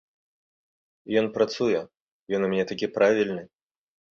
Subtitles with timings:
[1.21, 1.79] Ён працуе,
[2.39, 3.43] ён у мяне такі правільны.